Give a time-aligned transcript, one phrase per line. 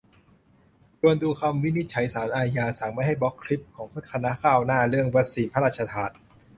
[0.99, 6.11] ชวนดูคำวินิจฉัยศาลอาญา สั่งไม่ให้บล็อกคลิปของคณะก้าวหน้าเรื่องวัคซีนพระราชทาน